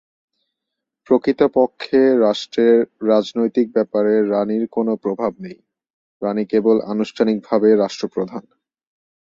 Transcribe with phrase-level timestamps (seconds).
[1.09, 2.77] প্রকৃতপক্ষে রাষ্ট্রের
[3.07, 5.57] রাজনৈতিক ব্যাপারে রাণীর কোন প্রভাব নেই,
[6.21, 8.43] রাণী কেবল আনুষ্ঠানিকভাবে রাষ্ট্রপ্রধান।